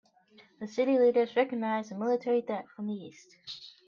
[0.59, 3.35] The city leaders recognized a military threat from the east.